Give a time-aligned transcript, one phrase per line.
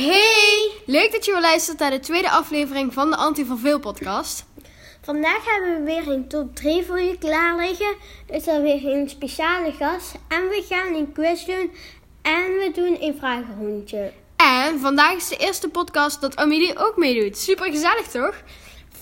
[0.00, 0.70] Hey!
[0.86, 4.44] Leuk dat je weer luistert naar de tweede aflevering van de Anti van Veel podcast.
[5.02, 7.96] Vandaag hebben we weer een top 3 voor je klaar liggen.
[8.26, 10.14] Dus er weer een speciale gast.
[10.28, 11.72] En we gaan een quiz doen.
[12.22, 14.12] En we doen een vragenrondje.
[14.36, 17.38] En vandaag is de eerste podcast dat Amelie ook meedoet.
[17.38, 18.42] Super gezellig toch?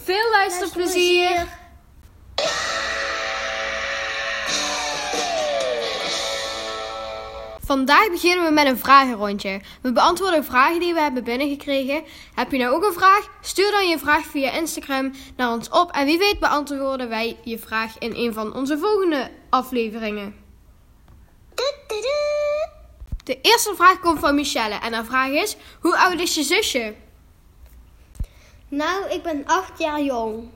[0.05, 1.47] Veel luisterplezier!
[7.69, 9.61] Vandaag beginnen we met een vragenrondje.
[9.81, 12.03] We beantwoorden vragen die we hebben binnengekregen.
[12.35, 13.29] Heb je nou ook een vraag?
[13.41, 15.93] Stuur dan je vraag via Instagram naar ons op.
[15.93, 20.35] En wie weet beantwoorden wij je vraag in een van onze volgende afleveringen.
[23.25, 24.75] De eerste vraag komt van Michelle.
[24.75, 26.95] En haar vraag is: Hoe oud is je zusje?
[28.69, 30.51] Nou, ik ben 8 jaar jong.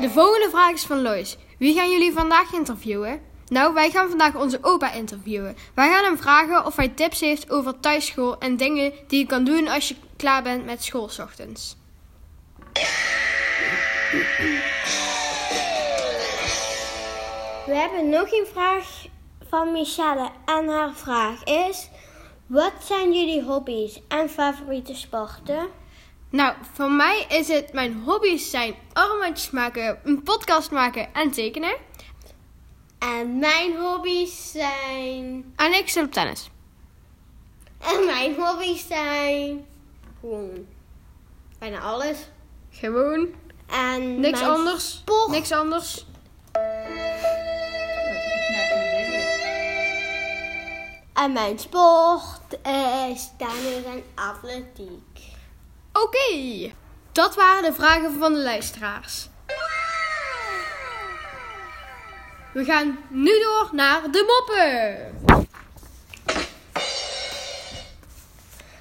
[0.00, 1.36] De volgende vraag is van Lois.
[1.62, 3.20] Wie gaan jullie vandaag interviewen?
[3.46, 5.56] Nou, wij gaan vandaag onze opa interviewen.
[5.74, 9.44] Wij gaan hem vragen of hij tips heeft over thuisschool en dingen die je kan
[9.44, 11.76] doen als je klaar bent met school ochtends.
[17.66, 19.04] We hebben nog een vraag
[19.48, 20.30] van Michelle.
[20.44, 21.88] En haar vraag is:
[22.46, 25.68] Wat zijn jullie hobby's en favoriete sporten?
[26.32, 31.76] Nou, voor mij is het mijn hobby's zijn armbandjes maken, een podcast maken en tekenen.
[32.98, 35.52] En mijn hobby's zijn.
[35.56, 36.50] En ik zit op tennis.
[37.78, 39.66] En mijn hobby's zijn.
[40.20, 40.66] Gewoon.
[41.58, 42.18] Bijna alles.
[42.70, 43.28] Gewoon.
[43.66, 44.90] En Niks mijn anders.
[44.92, 46.06] sport- Niks anders.
[51.14, 52.58] En mijn sport
[53.12, 55.11] is tennis en atletiek.
[56.02, 56.72] Oké.
[57.12, 59.28] Dat waren de vragen van de luisteraars.
[62.52, 65.46] We gaan nu door naar de moppen.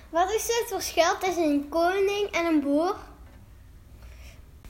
[0.10, 2.96] Wat is het verschil tussen een koning en een boer?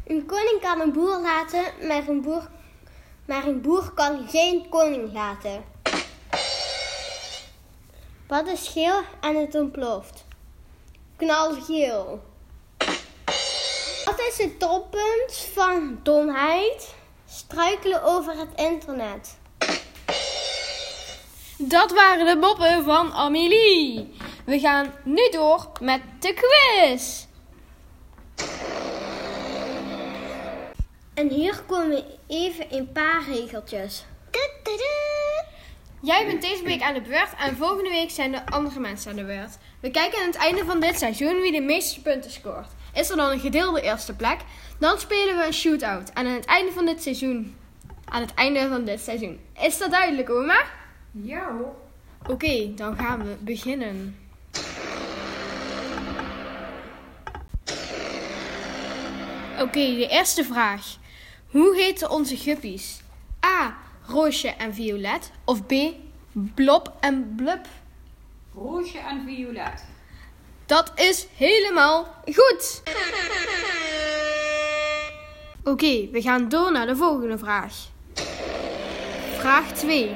[0.06, 2.50] Een koning kan een boer laten, maar een boer,
[3.26, 5.64] maar een boer kan geen koning laten.
[8.28, 10.26] Wat is geel en het ontploft?
[11.16, 12.31] Knalgeel.
[14.22, 16.96] Wat is het toppunt van domheid?
[17.30, 19.38] Struikelen over het internet.
[21.58, 24.14] Dat waren de moppen van Amelie.
[24.46, 27.26] We gaan nu door met de quiz.
[31.14, 34.06] En hier komen even een paar regeltjes.
[36.02, 39.18] Jij bent deze week aan de beurt en volgende week zijn de andere mensen aan
[39.18, 39.58] de beurt.
[39.80, 42.68] We kijken aan het einde van dit seizoen wie de meeste punten scoort.
[42.94, 44.40] Is er dan een gedeelde eerste plek,
[44.80, 46.10] dan spelen we een shootout.
[46.10, 47.56] En aan het einde van dit seizoen,
[48.06, 49.40] aan het einde van dit seizoen.
[49.62, 50.64] Is dat duidelijk, oma?
[51.12, 51.76] Ja hoor.
[52.28, 54.16] Oké, dan gaan we beginnen.
[59.60, 60.98] Oké, de eerste vraag.
[61.50, 63.02] Hoe heten onze guppies?
[63.46, 63.78] A.
[64.08, 65.32] Roosje en Violet.
[65.46, 65.74] Of B.
[66.32, 67.66] Blob en Blub.
[68.54, 69.86] Roosje en violet.
[70.72, 72.84] Dat is helemaal goed.
[75.64, 77.74] Oké, we gaan door naar de volgende vraag.
[79.38, 80.16] Vraag 2.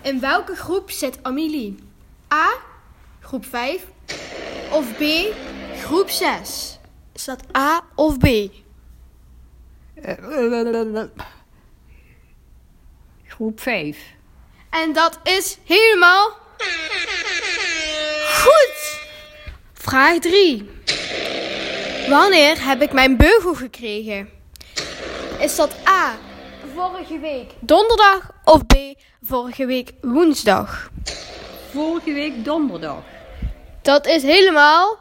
[0.00, 1.78] In welke groep zit Amelie?
[2.32, 2.50] A.
[3.20, 3.86] Groep 5.
[4.70, 5.02] Of B.
[5.76, 6.78] Groep 6.
[7.12, 8.26] Is dat A of B?
[13.26, 13.98] Groep 5.
[14.70, 16.41] En dat is helemaal
[19.92, 20.70] Vraag 3.
[22.08, 24.28] Wanneer heb ik mijn beugel gekregen?
[25.38, 26.16] Is dat A.
[26.74, 28.74] Vorige week donderdag of B.
[29.22, 30.90] Vorige week woensdag?
[31.70, 33.02] Vorige week donderdag.
[33.82, 34.98] Dat is helemaal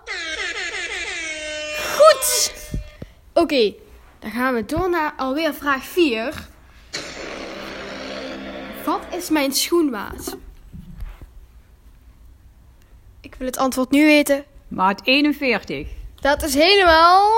[1.95, 2.53] goed.
[3.33, 3.73] Oké,
[4.19, 6.47] dan gaan we door naar alweer vraag 4.
[8.85, 10.37] Wat is mijn schoenmaat?
[13.21, 14.50] Ik wil het antwoord nu weten.
[14.71, 15.87] Maat 41.
[16.21, 17.29] Dat is helemaal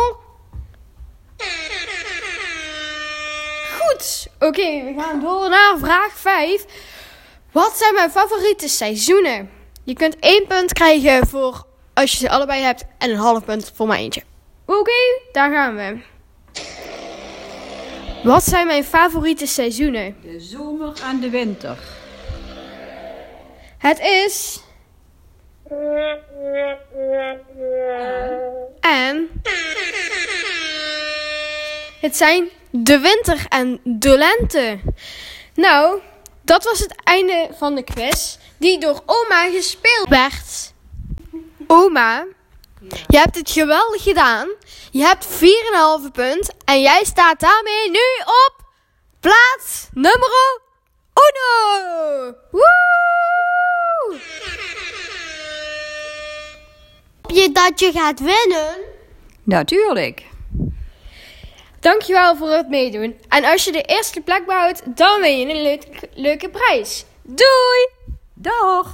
[3.80, 4.28] goed.
[4.40, 6.66] Oké, we gaan door naar vraag 5.
[7.52, 9.50] Wat zijn mijn favoriete seizoenen?
[9.84, 13.72] Je kunt één punt krijgen voor als je ze allebei hebt en een half punt
[13.76, 14.24] voor maar eentje.
[14.66, 15.98] Oké, daar gaan we.
[18.24, 20.16] Wat zijn mijn favoriete seizoenen?
[20.22, 21.78] De zomer en de winter.
[23.78, 24.62] Het is.
[28.80, 29.42] En.
[32.02, 34.80] Het zijn de winter en de lente.
[35.54, 36.02] Nou,
[36.46, 40.74] Dat was het einde van de quiz die door oma gespeeld werd.
[41.68, 42.26] Oma,
[43.08, 44.50] je hebt het geweldig gedaan.
[44.92, 48.54] Je hebt 4,5 punt en jij staat daarmee nu op
[49.20, 50.30] plaats nummer
[51.14, 52.43] 1.
[57.36, 58.76] Je dat je gaat winnen?
[59.44, 60.24] Natuurlijk.
[61.80, 63.16] Dankjewel voor het meedoen.
[63.30, 67.06] En als je de eerste plek behoudt, dan win je een leuk- leuke prijs.
[67.22, 67.90] Doei!
[68.34, 68.94] Dag.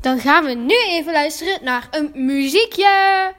[0.00, 3.32] Dan gaan we nu even luisteren naar een muziekje.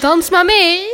[0.00, 0.92] Dans maar mee.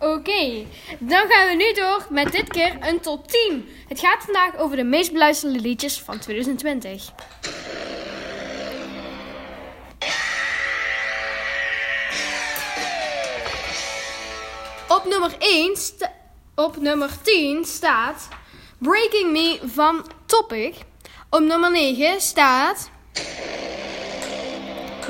[0.00, 0.66] Oké,
[0.98, 3.68] dan gaan we nu door met dit keer een top 10.
[3.88, 7.12] Het gaat vandaag over de meest beluisterde liedjes van 2020.
[14.88, 16.12] Op nummer 1, sta-
[16.54, 18.28] op nummer 10 staat
[18.78, 20.74] Breaking Me van Topic.
[21.30, 22.90] Op nummer 9 staat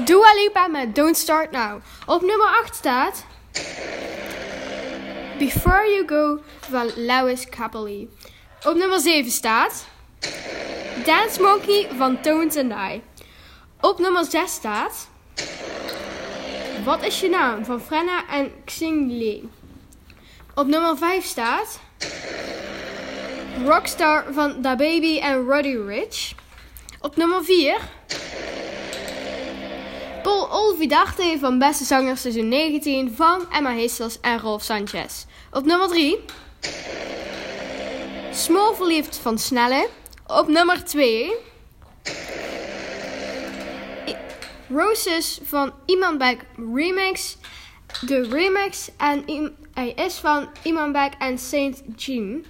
[0.05, 1.81] Dua Lipa met Don't Start Now.
[2.07, 3.25] Op nummer 8 staat
[5.39, 8.09] Before You Go van Lewis Capaldi.
[8.65, 9.87] Op nummer 7 staat
[11.05, 13.03] Dance Monkey van Tones and I.
[13.81, 15.09] Op nummer 6 staat
[16.85, 19.49] Wat is je naam van Frenna en Xing.
[20.55, 21.81] Op nummer 5 staat
[23.65, 26.35] Rockstar van Da Baby en Roddy Rich.
[27.01, 27.81] Op nummer 4
[30.23, 35.25] Paul Olvidarte van Beste Zanger seizoen 19 van Emma Heesters en Rolf Sanchez.
[35.53, 36.19] Op nummer 3
[38.33, 39.89] Small Verliefd van Snelle.
[40.27, 41.33] Op nummer 2
[44.69, 46.41] Roses van Iman Beck
[46.75, 47.37] Remix.
[48.01, 49.25] De remix en
[49.75, 52.45] hij is van Iman Beck en Saint Jean.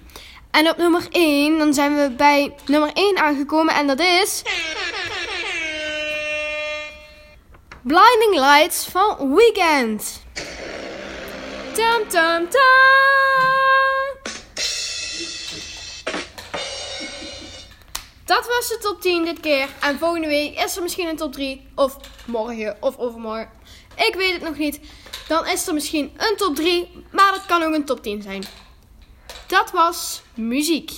[0.57, 4.43] En op nummer 1, dan zijn we bij nummer 1 aangekomen en dat is...
[7.83, 10.23] Blinding Lights van Weekend.
[11.73, 12.63] Tam tam tam.
[18.25, 19.69] Dat was de top 10 dit keer.
[19.81, 21.69] En volgende week is er misschien een top 3.
[21.75, 23.51] Of morgen of overmorgen.
[23.97, 24.81] Ik weet het nog niet.
[25.29, 27.05] Dan is er misschien een top 3.
[27.11, 28.66] Maar dat kan ook een top 10 zijn.
[29.47, 30.93] Dat was muziek.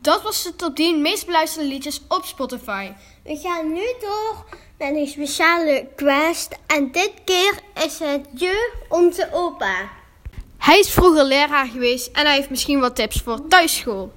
[0.00, 2.90] Dat was de top 10 meest beluisterde liedjes op Spotify.
[3.24, 4.44] We gaan nu door
[4.78, 6.58] met een speciale quest.
[6.66, 9.90] En dit keer is het je, onze opa.
[10.58, 14.12] Hij is vroeger leraar geweest en hij heeft misschien wat tips voor thuisschool.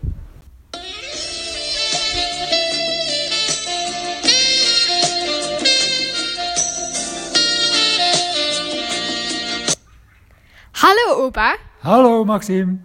[10.82, 12.78] Hallo opa, Hallo Maxime.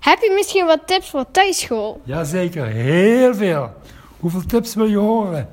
[0.00, 2.00] heb je misschien wat tips voor thuisschool?
[2.04, 3.74] Jazeker, heel veel.
[4.20, 5.48] Hoeveel tips wil je horen?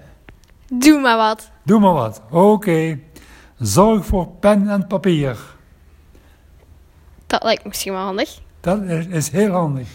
[0.67, 1.51] Doe maar wat.
[1.63, 2.21] Doe maar wat.
[2.31, 2.99] Oké.
[3.59, 5.37] Zorg voor pen en papier.
[7.27, 8.39] Dat lijkt misschien wel handig.
[8.59, 9.87] Dat is, is heel handig.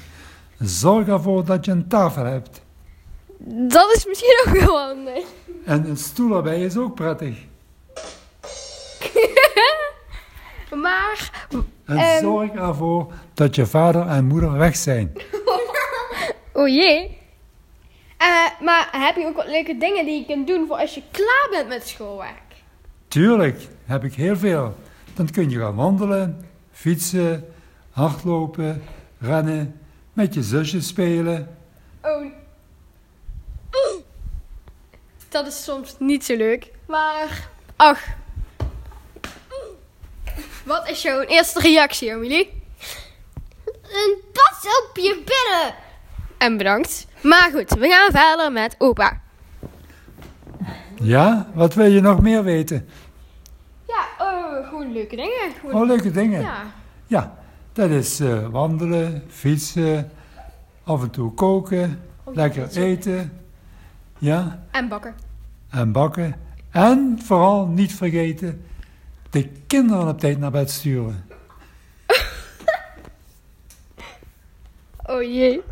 [0.58, 2.60] Zorg ervoor dat je een tafel hebt.
[3.68, 5.24] Dat is misschien ook wel handig.
[5.64, 7.36] En een stoel erbij is ook prettig.
[10.74, 11.46] Maar,
[11.88, 12.20] En Ehm.
[12.22, 15.12] zorg ervoor dat je vader en moeder weg zijn.
[16.52, 17.18] oh jee.
[18.16, 18.26] Eh,
[18.60, 21.46] maar heb je ook wat leuke dingen die je kunt doen voor als je klaar
[21.50, 22.42] bent met schoolwerk?
[23.08, 24.74] Tuurlijk, heb ik heel veel.
[25.14, 27.48] Dan kun je gaan wandelen, fietsen,
[27.90, 28.82] hardlopen,
[29.20, 29.80] rennen,
[30.12, 31.56] met je zusjes spelen.
[32.02, 32.24] Oh.
[35.28, 36.70] Dat is soms niet zo leuk.
[36.86, 38.04] Maar, ach.
[40.68, 42.50] Wat is jouw eerste reactie, Amelie?
[43.82, 45.74] Een pas op je billen.
[46.38, 47.06] En bedankt.
[47.22, 49.20] Maar goed, we gaan verder met opa.
[51.02, 52.88] Ja, wat wil je nog meer weten?
[53.86, 55.52] Ja, oh, gewoon leuke dingen.
[55.60, 56.40] Gewoon- Oh, leuke dingen.
[56.40, 56.62] ja.
[57.06, 57.36] Ja,
[57.72, 60.10] dat is eh, wandelen, fietsen,
[60.84, 63.40] af en toe koken, Oh, lekker eten.
[64.18, 65.14] Ja, En bakken.
[65.70, 66.36] en bakken.
[66.70, 68.64] En vooral niet vergeten,
[69.30, 71.26] de kinderen op tijd naar bed sturen.
[75.06, 75.62] Oh jee.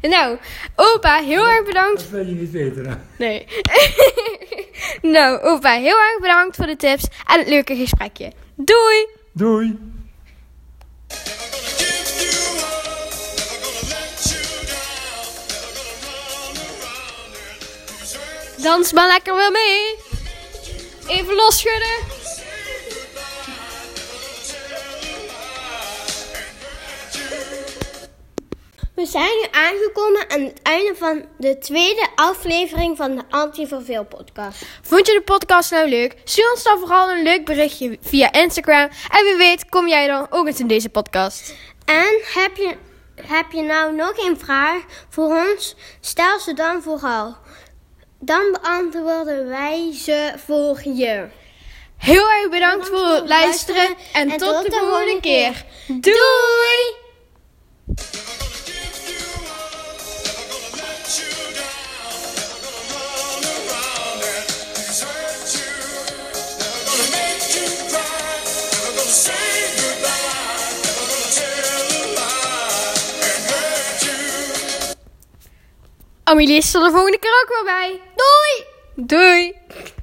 [0.00, 0.38] Nou,
[0.76, 2.00] opa, heel erg bedankt.
[2.00, 2.94] Dat wil je niet weten, hè?
[3.18, 3.46] Nee.
[5.02, 8.32] Nou, Opa, heel erg bedankt voor de tips en het leuke gesprekje.
[8.54, 9.06] Doei!
[9.32, 9.78] Doei!
[18.62, 19.96] Dans maar lekker weer mee.
[21.18, 22.11] Even losschudden.
[29.02, 34.62] We zijn nu aangekomen aan het einde van de tweede aflevering van de Anti-Verveel podcast.
[34.82, 36.16] Vond je de podcast nou leuk?
[36.24, 38.88] Stuur ons dan vooral een leuk berichtje via Instagram.
[39.10, 41.54] En wie weet kom jij dan ook eens in deze podcast.
[41.84, 42.76] En heb je,
[43.14, 45.76] heb je nou nog een vraag voor ons?
[46.00, 47.36] Stel ze dan vooral.
[48.18, 51.26] Dan beantwoorden wij ze voor je.
[51.96, 55.64] Heel erg bedankt voor het luisteren en, tot, de volgende keer.
[55.86, 57.00] Doei!
[76.32, 78.00] Amelie is er de volgende keer ook weer bij.
[78.16, 78.64] Doei!
[79.06, 79.61] Doei!